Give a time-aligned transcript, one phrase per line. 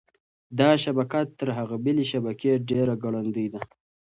[0.59, 3.61] دا شبکه تر هغې بلې شبکې ډېره ګړندۍ ده.